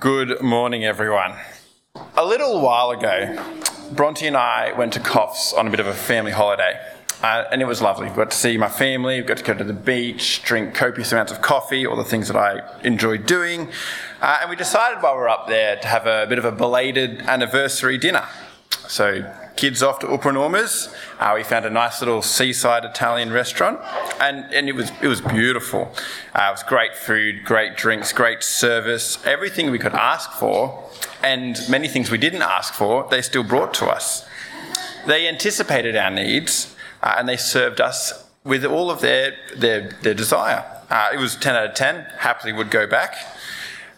[0.00, 1.34] Good morning, everyone.
[2.16, 3.38] A little while ago,
[3.92, 6.80] Bronte and I went to Coffs on a bit of a family holiday,
[7.22, 8.08] uh, and it was lovely.
[8.08, 11.12] We got to see my family, we got to go to the beach, drink copious
[11.12, 13.68] amounts of coffee, all the things that I enjoy doing,
[14.22, 16.52] uh, and we decided while we were up there to have a bit of a
[16.52, 18.26] belated anniversary dinner.
[18.88, 20.94] So kids off to Upranormas.
[21.18, 23.80] Uh, we found a nice little seaside Italian restaurant,
[24.20, 25.92] and, and it was it was beautiful.
[26.34, 30.90] Uh, it was great food, great drinks, great service, everything we could ask for,
[31.22, 33.06] and many things we didn't ask for.
[33.10, 34.26] They still brought to us.
[35.06, 40.14] They anticipated our needs, uh, and they served us with all of their their, their
[40.14, 40.64] desire.
[40.88, 42.06] Uh, it was ten out of ten.
[42.18, 43.14] Happily would go back,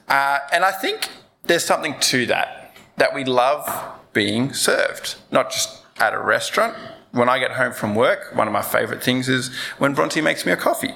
[0.09, 1.09] uh, and I think
[1.45, 3.67] there's something to that that we love
[4.12, 6.77] being served, not just at a restaurant.
[7.12, 10.47] When I get home from work, one of my favourite things is when Bronte makes
[10.47, 10.95] me a coffee.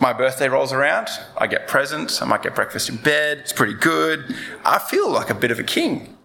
[0.00, 3.74] My birthday rolls around, I get presents, I might get breakfast in bed, it's pretty
[3.74, 4.34] good.
[4.64, 6.16] I feel like a bit of a king.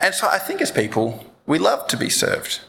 [0.00, 2.60] And so I think as people, we love to be served.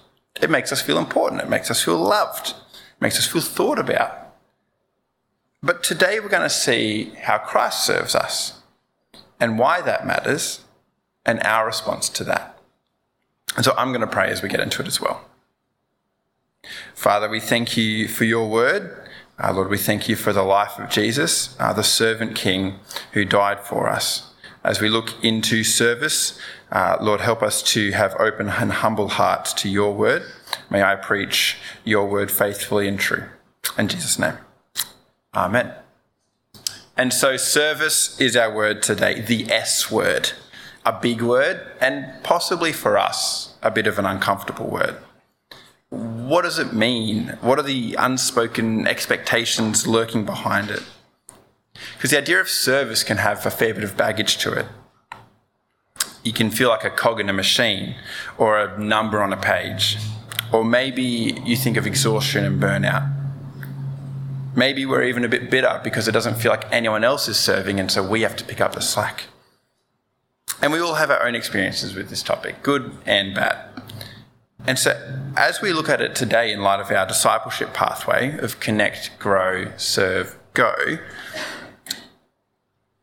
[0.42, 3.80] It makes us feel important, it makes us feel loved, it makes us feel thought
[3.80, 4.36] about.
[5.64, 8.62] But today we're going to see how Christ serves us
[9.40, 10.63] and why that matters
[11.26, 12.58] and our response to that.
[13.56, 15.26] And so I'm going to pray as we get into it as well.
[16.96, 18.98] Father, we thank you for your word.
[19.42, 22.80] Uh, Lord, we thank you for the life of Jesus, uh, the servant king
[23.14, 24.32] who died for us.
[24.64, 26.40] As we look into service,
[26.72, 30.24] uh, Lord, help us to have open and humble hearts to your word.
[30.70, 33.26] May I preach your word faithfully and true.
[33.78, 34.38] In Jesus' name.
[35.36, 35.74] Amen.
[36.96, 40.32] And so, service is our word today, the S word
[40.86, 44.98] a big word and possibly for us a bit of an uncomfortable word.
[45.90, 47.38] What does it mean?
[47.42, 50.84] What are the unspoken expectations lurking behind it?
[51.96, 54.66] Because the idea of service can have a fair bit of baggage to it.
[56.24, 57.96] You can feel like a cog in a machine
[58.38, 59.98] or a number on a page.
[60.52, 63.12] Or maybe you think of exhaustion and burnout.
[64.56, 67.80] Maybe we're even a bit bitter because it doesn't feel like anyone else is serving
[67.80, 69.26] and so we have to pick up the slack.
[70.62, 73.74] And we all have our own experiences with this topic, good and bad.
[74.66, 74.98] And so,
[75.36, 79.72] as we look at it today in light of our discipleship pathway of connect, grow,
[79.76, 81.00] serve, go,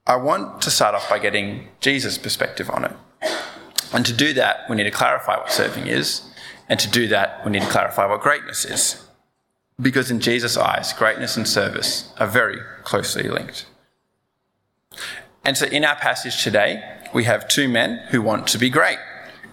[0.07, 2.93] I want to start off by getting Jesus' perspective on it.
[3.93, 6.23] And to do that, we need to clarify what serving is.
[6.69, 9.05] And to do that, we need to clarify what greatness is.
[9.81, 13.67] Because in Jesus' eyes, greatness and service are very closely linked.
[15.45, 18.99] And so, in our passage today, we have two men who want to be great.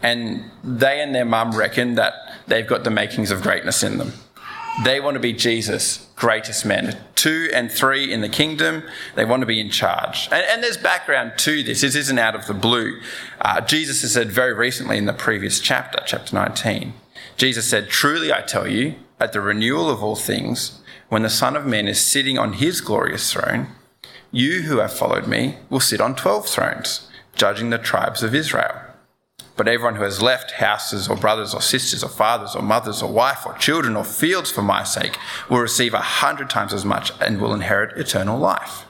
[0.04, 2.14] And they and their mum reckon that
[2.48, 4.14] they've got the makings of greatness in them.
[4.84, 6.98] They want to be Jesus' greatest men.
[7.16, 8.84] Two and three in the kingdom,
[9.16, 10.30] they want to be in charge.
[10.32, 11.82] And, and there's background to this.
[11.82, 13.00] This isn't out of the blue.
[13.42, 16.94] Uh, Jesus has said very recently in the previous chapter, chapter 19,
[17.38, 21.56] Jesus said, Truly I tell you, at the renewal of all things, when the Son
[21.56, 23.68] of Man is sitting on his glorious throne,
[24.32, 28.82] you who have followed me will sit on 12 thrones judging the tribes of Israel.
[29.56, 33.12] But everyone who has left houses or brothers or sisters or fathers or mothers or
[33.12, 35.18] wife or children or fields for my sake
[35.50, 38.86] will receive a hundred times as much and will inherit eternal life.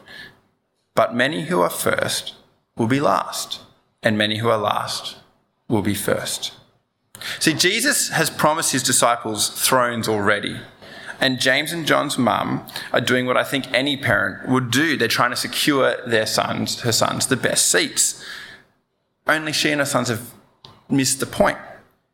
[0.93, 2.33] But many who are first
[2.75, 3.61] will be last,
[4.03, 5.17] and many who are last
[5.67, 6.53] will be first.
[7.39, 10.59] See, Jesus has promised his disciples thrones already.
[11.19, 14.97] And James and John's mum are doing what I think any parent would do.
[14.97, 18.23] They're trying to secure their sons, her sons, the best seats.
[19.25, 20.33] Only she and her sons have
[20.89, 21.57] missed the point.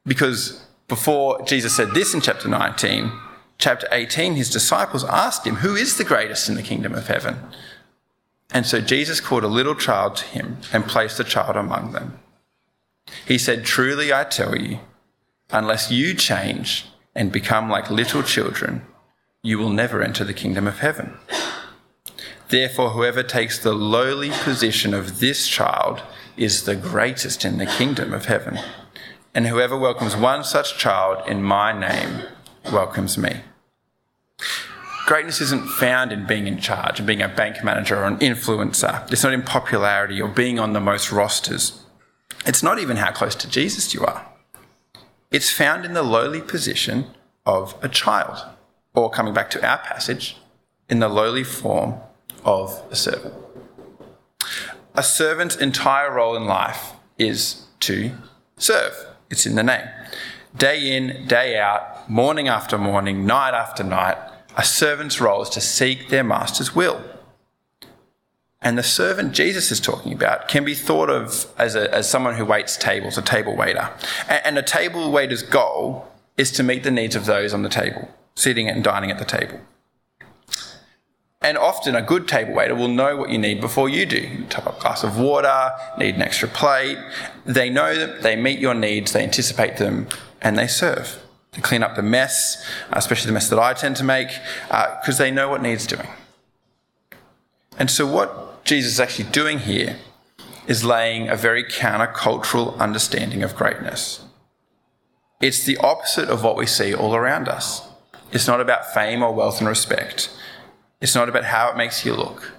[0.05, 3.11] Because before Jesus said this in chapter 19,
[3.57, 7.39] chapter 18, his disciples asked him, Who is the greatest in the kingdom of heaven?
[8.51, 12.19] And so Jesus called a little child to him and placed the child among them.
[13.25, 14.79] He said, Truly I tell you,
[15.51, 16.85] unless you change
[17.15, 18.85] and become like little children,
[19.45, 21.17] you will never enter the kingdom of heaven.
[22.47, 26.01] Therefore, whoever takes the lowly position of this child
[26.37, 28.57] is the greatest in the kingdom of heaven.
[29.35, 32.21] And whoever welcomes one such child in my name
[32.71, 33.41] welcomes me.
[35.07, 39.11] Greatness isn't found in being in charge and being a bank manager or an influencer.
[39.11, 41.83] It's not in popularity or being on the most rosters.
[42.45, 44.25] It's not even how close to Jesus you are.
[45.31, 47.07] It's found in the lowly position
[47.45, 48.52] of a child
[48.93, 50.37] or coming back to our passage,
[50.89, 51.95] in the lowly form
[52.45, 53.33] of a servant.
[54.95, 58.11] A servant's entire role in life is to
[58.57, 58.93] serve.
[59.29, 59.87] It's in the name.
[60.55, 64.17] Day in, day out, morning after morning, night after night,
[64.55, 67.01] a servant's role is to seek their master's will.
[68.61, 72.35] And the servant Jesus is talking about can be thought of as, a, as someone
[72.35, 73.89] who waits tables, a table waiter.
[74.29, 76.07] And, and a table waiter's goal
[76.37, 79.25] is to meet the needs of those on the table, sitting and dining at the
[79.25, 79.59] table.
[81.43, 84.45] And often a good table waiter will know what you need before you do.
[84.49, 86.97] Top up a glass of water, need an extra plate.
[87.45, 90.07] They know that they meet your needs, they anticipate them,
[90.41, 91.21] and they serve.
[91.51, 94.29] They clean up the mess, especially the mess that I tend to make,
[94.67, 96.07] because uh, they know what needs doing.
[97.77, 99.97] And so, what Jesus is actually doing here
[100.65, 104.23] is laying a very countercultural understanding of greatness.
[105.41, 107.85] It's the opposite of what we see all around us.
[108.33, 110.29] It's not about fame or wealth and respect.
[110.99, 112.51] It's not about how it makes you look.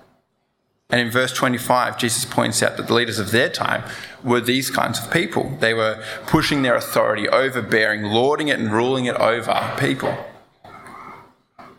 [0.88, 3.82] And in verse 25, Jesus points out that the leaders of their time
[4.22, 5.56] were these kinds of people.
[5.58, 10.16] They were pushing their authority, overbearing, lording it, and ruling it over people.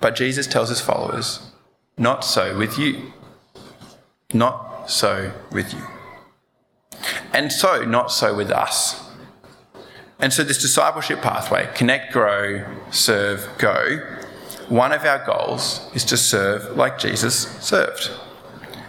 [0.01, 1.51] But Jesus tells his followers,
[1.97, 3.13] not so with you.
[4.33, 5.83] Not so with you.
[7.31, 9.04] And so, not so with us.
[10.19, 13.99] And so, this discipleship pathway connect, grow, serve, go
[14.69, 18.09] one of our goals is to serve like Jesus served.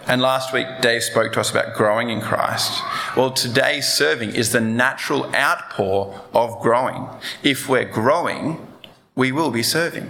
[0.07, 2.81] And last week, Dave spoke to us about growing in Christ.
[3.15, 7.07] Well, today, serving is the natural outpour of growing.
[7.43, 8.65] If we're growing,
[9.15, 10.09] we will be serving.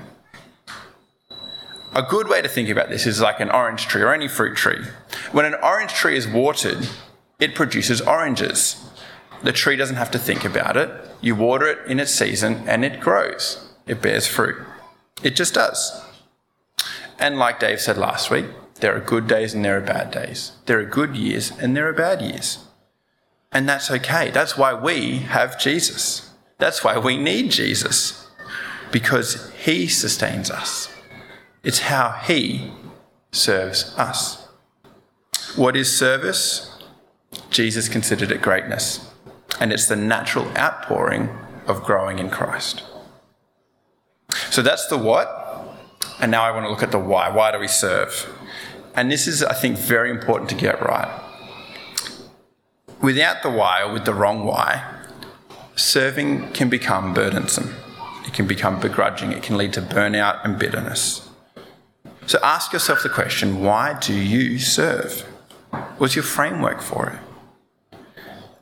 [1.94, 4.56] A good way to think about this is like an orange tree or any fruit
[4.56, 4.86] tree.
[5.34, 6.88] When an orange tree is watered,
[7.40, 8.87] it produces oranges.
[9.44, 10.90] The tree doesn't have to think about it.
[11.22, 14.58] You water it in its season and it grows, it bears fruit.
[15.24, 16.04] It just does.
[17.20, 18.46] And like Dave said last week,
[18.76, 20.52] there are good days and there are bad days.
[20.66, 22.60] There are good years and there are bad years.
[23.52, 24.30] And that's okay.
[24.30, 26.32] That's why we have Jesus.
[26.60, 28.28] That's why we need Jesus,
[28.92, 30.90] because he sustains us.
[31.64, 32.72] It's how he
[33.32, 34.48] serves us.
[35.56, 36.72] What is service?
[37.50, 39.07] Jesus considered it greatness,
[39.60, 41.30] and it's the natural outpouring
[41.68, 42.84] of growing in Christ.
[44.50, 45.46] So that's the what.
[46.20, 47.30] And now I want to look at the why.
[47.30, 48.28] Why do we serve?
[48.96, 51.24] And this is, I think, very important to get right.
[53.02, 54.84] Without the why or with the wrong why,
[55.76, 57.76] serving can become burdensome.
[58.26, 59.32] It can become begrudging.
[59.32, 61.30] It can lead to burnout and bitterness.
[62.26, 65.22] So ask yourself the question why do you serve?
[65.98, 67.20] What's your framework for it?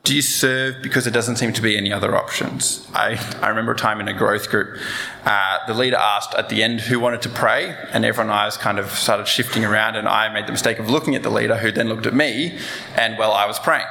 [0.06, 2.86] Do you serve because there doesn't seem to be any other options?
[2.94, 4.78] I, I remember a time in a growth group,
[5.24, 8.78] uh, the leader asked at the end who wanted to pray, and everyone eyes kind
[8.78, 11.72] of started shifting around, and I made the mistake of looking at the leader, who
[11.72, 12.56] then looked at me,
[12.94, 13.86] and well, I was praying.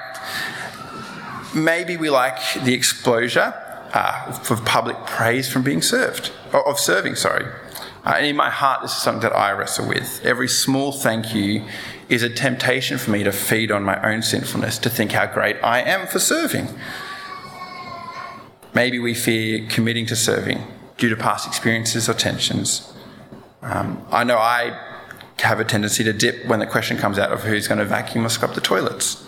[1.53, 3.53] Maybe we like the exposure
[3.93, 7.45] uh, of public praise from being served, of serving, sorry.
[8.05, 10.21] Uh, and in my heart, this is something that I wrestle with.
[10.23, 11.65] Every small thank you
[12.07, 15.57] is a temptation for me to feed on my own sinfulness, to think how great
[15.63, 16.67] I am for serving.
[18.75, 20.61] Maybe we fear committing to serving
[20.97, 22.93] due to past experiences or tensions.
[23.63, 24.79] Um, I know I
[25.39, 28.25] have a tendency to dip when the question comes out of who's going to vacuum
[28.25, 29.25] or scrub the toilets.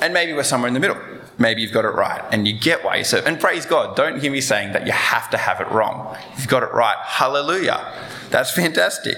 [0.00, 0.96] And maybe we're somewhere in the middle.
[1.38, 3.26] Maybe you've got it right and you get why you serve.
[3.26, 6.16] And praise God, don't hear me saying that you have to have it wrong.
[6.36, 6.96] You've got it right.
[6.98, 7.92] Hallelujah.
[8.30, 9.16] That's fantastic.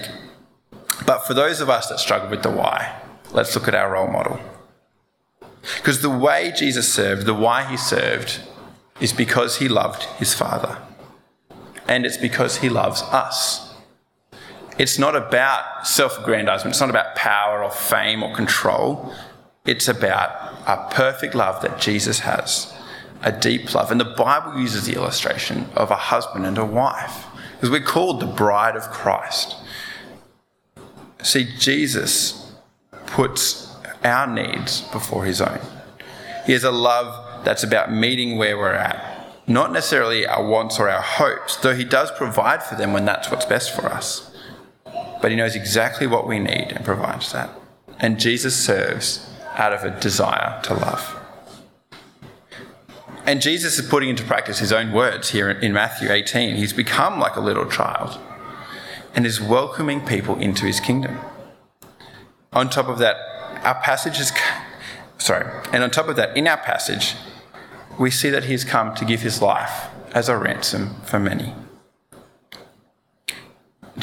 [1.05, 2.99] But for those of us that struggle with the why,
[3.31, 4.39] let's look at our role model.
[5.77, 8.41] Because the way Jesus served, the why he served,
[8.99, 10.77] is because he loved his Father.
[11.87, 13.73] And it's because he loves us.
[14.77, 19.13] It's not about self aggrandizement, it's not about power or fame or control.
[19.65, 20.29] It's about
[20.67, 22.73] a perfect love that Jesus has,
[23.21, 23.91] a deep love.
[23.91, 28.19] And the Bible uses the illustration of a husband and a wife, because we're called
[28.19, 29.55] the bride of Christ.
[31.23, 32.53] See, Jesus
[33.07, 35.59] puts our needs before his own.
[36.45, 40.89] He has a love that's about meeting where we're at, not necessarily our wants or
[40.89, 44.35] our hopes, though he does provide for them when that's what's best for us.
[45.21, 47.49] But he knows exactly what we need and provides that.
[47.99, 49.27] And Jesus serves
[49.57, 51.19] out of a desire to love.
[53.25, 56.55] And Jesus is putting into practice his own words here in Matthew 18.
[56.55, 58.19] He's become like a little child
[59.15, 61.17] and is welcoming people into his kingdom.
[62.53, 63.15] On top of that,
[63.63, 64.31] our passage is,
[65.17, 67.15] sorry, and on top of that, in our passage,
[67.97, 71.53] we see that he has come to give his life as a ransom for many.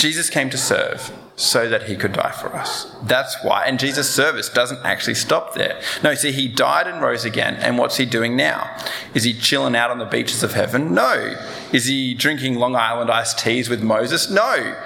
[0.02, 2.92] Jesus came to serve so that he could die for us.
[3.04, 3.66] That's why.
[3.66, 5.80] And Jesus' service doesn't actually stop there.
[6.02, 7.54] No, see, he died and rose again.
[7.54, 8.68] And what's he doing now?
[9.14, 10.92] Is he chilling out on the beaches of heaven?
[10.92, 11.36] No.
[11.72, 14.28] Is he drinking Long Island iced teas with Moses?
[14.28, 14.76] No.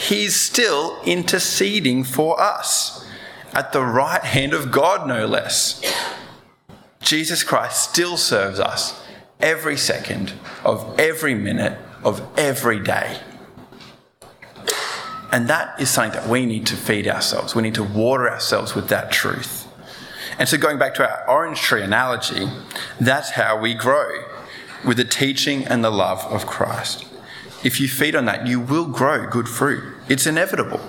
[0.00, 3.06] He's still interceding for us.
[3.52, 5.80] at the right hand of God, no less.
[7.00, 9.00] Jesus Christ still serves us
[9.38, 10.32] every second
[10.64, 13.20] of every minute of every day.
[15.36, 17.54] And that is something that we need to feed ourselves.
[17.54, 19.68] We need to water ourselves with that truth.
[20.38, 22.48] And so, going back to our orange tree analogy,
[22.98, 24.24] that's how we grow
[24.82, 27.04] with the teaching and the love of Christ.
[27.62, 29.84] If you feed on that, you will grow good fruit.
[30.08, 30.80] It's inevitable.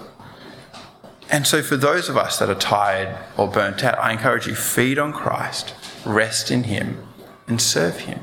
[1.30, 4.56] And so, for those of us that are tired or burnt out, I encourage you
[4.56, 5.76] feed on Christ,
[6.06, 7.06] rest in Him,
[7.48, 8.22] and serve Him.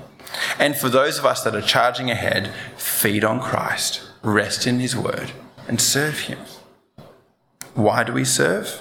[0.59, 4.97] And for those of us that are charging ahead, feed on Christ, rest in His
[4.97, 5.31] Word,
[5.69, 6.39] and serve Him.
[7.75, 8.81] Why do we serve?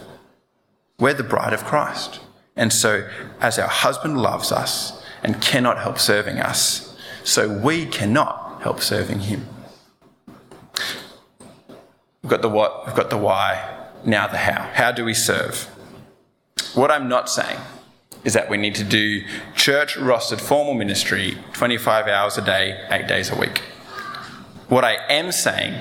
[0.99, 2.19] We're the bride of Christ.
[2.55, 3.07] And so,
[3.41, 9.19] as our husband loves us and cannot help serving us, so we cannot help serving
[9.19, 9.47] him.
[12.21, 14.69] We've got the what, we've got the why, now the how.
[14.73, 15.65] How do we serve?
[16.75, 17.59] What I'm not saying
[18.23, 19.23] is that we need to do
[19.55, 23.59] church rostered formal ministry 25 hours a day, eight days a week.
[24.69, 25.73] What I am saying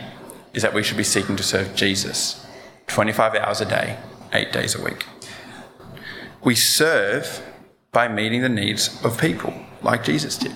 [0.55, 2.45] is that we should be seeking to serve Jesus
[2.89, 3.99] 25 hours a day,
[4.33, 5.07] eight days a week.
[6.45, 7.43] We serve
[7.93, 10.55] by meeting the needs of people, like Jesus did.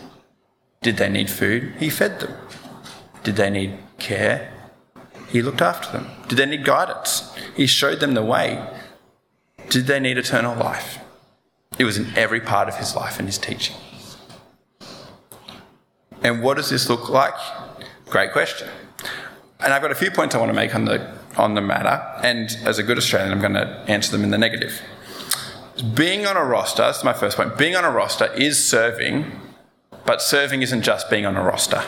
[0.82, 1.74] Did they need food?
[1.78, 2.34] He fed them.
[3.22, 4.52] Did they need care?
[5.28, 6.08] He looked after them.
[6.28, 7.34] Did they need guidance?
[7.56, 8.64] He showed them the way.
[9.68, 10.98] Did they need eternal life?
[11.78, 13.76] It was in every part of his life and his teaching.
[16.22, 17.34] And what does this look like?
[18.08, 18.68] Great question.
[19.60, 22.02] And I've got a few points I want to make on the on the matter,
[22.22, 24.80] and as a good Australian, I'm going to answer them in the negative.
[25.94, 27.58] Being on a roster, that's my first point.
[27.58, 29.30] Being on a roster is serving,
[30.06, 31.84] but serving isn't just being on a roster.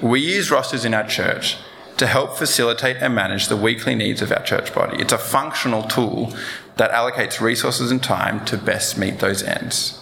[0.00, 1.56] We use rosters in our church
[1.96, 5.00] to help facilitate and manage the weekly needs of our church body.
[5.00, 6.32] It's a functional tool
[6.76, 10.00] that allocates resources and time to best meet those ends.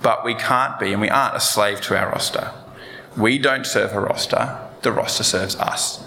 [0.00, 2.52] But we can't be and we aren't a slave to our roster.
[3.16, 6.04] We don't serve a roster, the roster serves us.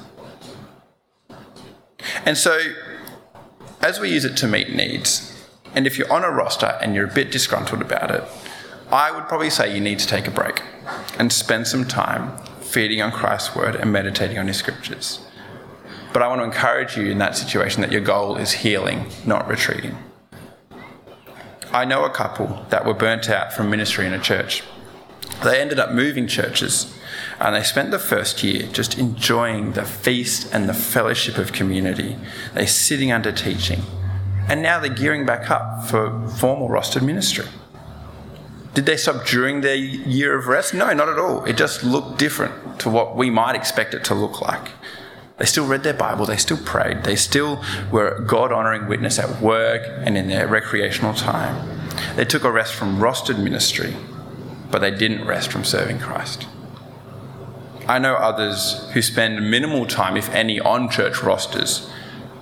[2.26, 2.60] And so,
[3.82, 5.30] as we use it to meet needs,
[5.76, 8.24] and if you're on a roster and you're a bit disgruntled about it,
[8.92, 10.62] I would probably say you need to take a break
[11.18, 15.20] and spend some time feeding on Christ's word and meditating on his scriptures.
[16.12, 19.48] But I want to encourage you in that situation that your goal is healing, not
[19.48, 19.98] retreating.
[21.72, 24.64] I know a couple that were burnt out from ministry in a church.
[25.42, 26.98] They ended up moving churches
[27.40, 32.18] and they spent the first year just enjoying the feast and the fellowship of community.
[32.54, 33.82] They're sitting under teaching
[34.48, 37.46] and now they're gearing back up for formal rostered ministry.
[38.74, 40.74] Did they stop during their year of rest?
[40.74, 41.44] No, not at all.
[41.46, 44.70] It just looked different to what we might expect it to look like.
[45.38, 49.42] They still read their Bible, they still prayed, they still were God honouring witness at
[49.42, 51.88] work and in their recreational time.
[52.16, 53.96] They took a rest from rostered ministry,
[54.74, 56.48] but they didn't rest from serving Christ.
[57.88, 61.90] I know others who spend minimal time, if any, on church rosters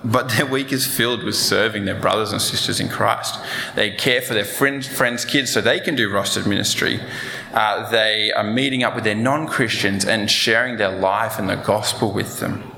[0.03, 3.39] but their week is filled with serving their brothers and sisters in Christ.
[3.75, 6.99] They care for their friends, friends' kids so they can do rostered ministry.
[7.53, 11.55] Uh, they are meeting up with their non Christians and sharing their life and the
[11.55, 12.70] gospel with them.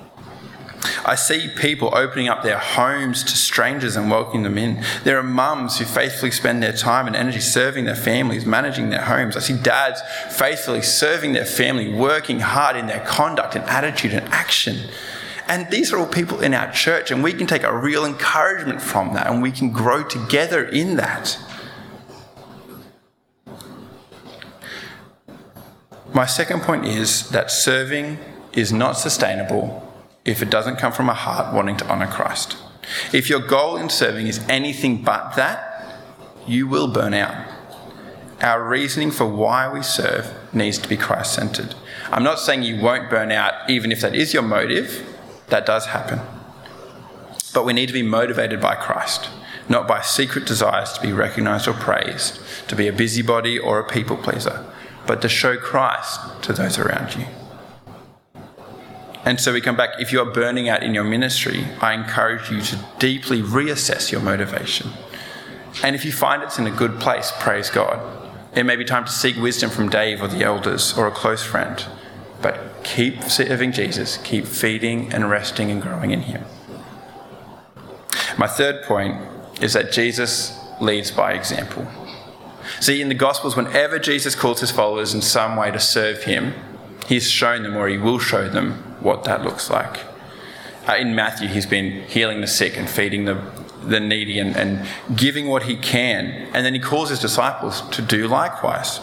[1.05, 4.83] I see people opening up their homes to strangers and welcoming them in.
[5.03, 9.03] There are mums who faithfully spend their time and energy serving their families, managing their
[9.03, 9.37] homes.
[9.37, 14.27] I see dads faithfully serving their family, working hard in their conduct and attitude and
[14.29, 14.89] action.
[15.47, 18.81] And these are all people in our church, and we can take a real encouragement
[18.81, 21.37] from that, and we can grow together in that.
[26.13, 28.19] My second point is that serving
[28.53, 29.82] is not sustainable
[30.25, 32.57] if it doesn't come from a heart wanting to honour Christ.
[33.11, 36.01] If your goal in serving is anything but that,
[36.47, 37.47] you will burn out.
[38.41, 41.75] Our reasoning for why we serve needs to be Christ centered.
[42.11, 45.05] I'm not saying you won't burn out even if that is your motive,
[45.47, 46.19] that does happen.
[47.53, 49.29] But we need to be motivated by Christ,
[49.69, 53.87] not by secret desires to be recognized or praised, to be a busybody or a
[53.87, 54.65] people pleaser,
[55.05, 57.25] but to show Christ to those around you.
[59.25, 62.49] And so we come back, if you are burning out in your ministry, I encourage
[62.51, 64.89] you to deeply reassess your motivation.
[65.81, 68.01] And if you find it's in a good place, praise God.
[68.53, 71.43] It may be time to seek wisdom from Dave or the elders or a close
[71.43, 71.83] friend.
[72.41, 76.43] But keep serving Jesus, keep feeding and resting and growing in Him.
[78.37, 79.21] My third point
[79.61, 81.87] is that Jesus leads by example.
[82.79, 86.53] See, in the Gospels, whenever Jesus calls his followers in some way to serve him,
[87.07, 89.99] he's shown them or he will show them what that looks like.
[90.87, 93.41] Uh, in Matthew, he's been healing the sick and feeding the
[93.87, 96.27] the needy and, and giving what he can.
[96.53, 98.99] And then he calls his disciples to do likewise.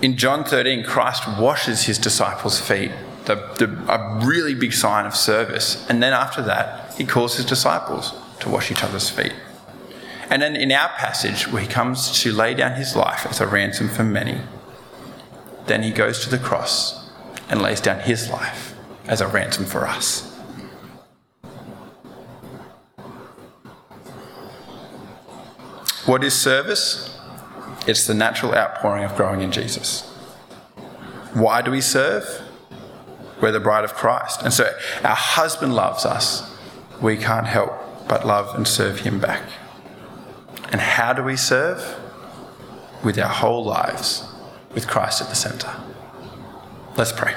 [0.00, 2.92] In John 13, Christ washes his disciples' feet,
[3.24, 5.86] the, the, a really big sign of service.
[5.88, 9.32] And then after that, he calls his disciples to wash each other's feet.
[10.28, 13.46] And then in our passage, where he comes to lay down his life as a
[13.46, 14.40] ransom for many,
[15.66, 17.05] then he goes to the cross
[17.48, 18.74] and lays down his life
[19.06, 20.32] as a ransom for us.
[26.06, 27.18] What is service?
[27.86, 30.02] It's the natural outpouring of growing in Jesus.
[31.34, 32.42] Why do we serve?
[33.40, 34.42] We're the bride of Christ.
[34.42, 34.72] And so
[35.04, 36.56] our husband loves us.
[37.02, 37.72] We can't help
[38.08, 39.42] but love and serve him back.
[40.72, 41.98] And how do we serve?
[43.04, 44.24] With our whole lives,
[44.74, 45.72] with Christ at the centre.
[46.96, 47.34] Let's pray.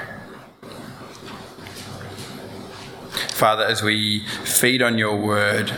[3.28, 5.70] Father, as we feed on your word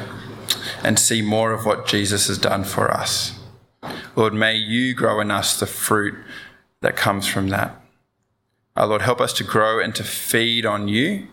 [0.85, 3.41] and see more of what Jesus has done for us,
[4.15, 6.15] Lord, may you grow in us the fruit
[6.81, 7.75] that comes from that.
[8.77, 11.27] Our Lord, help us to grow and to feed on you.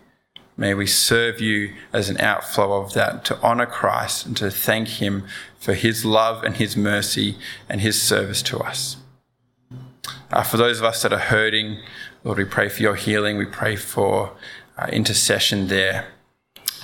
[0.57, 4.87] May we serve you as an outflow of that, to honour Christ and to thank
[4.87, 5.27] him
[5.59, 7.37] for his love and his mercy
[7.69, 8.97] and his service to us.
[10.31, 11.79] Uh, for those of us that are hurting,
[12.23, 13.37] Lord, we pray for your healing.
[13.37, 14.33] We pray for
[14.77, 16.07] uh, intercession there.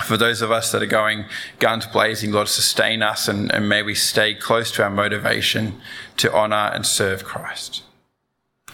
[0.05, 1.25] For those of us that are going
[1.59, 5.79] guns blazing, Lord, sustain us and, and may we stay close to our motivation
[6.17, 7.83] to honour and serve Christ.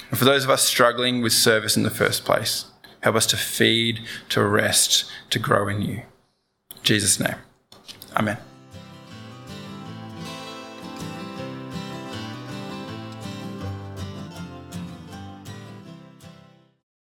[0.10, 2.66] And for those of us struggling with service in the first place,
[3.02, 6.02] help us to feed, to rest, to grow in you.
[6.72, 7.36] In Jesus' name.
[8.16, 8.51] Amen.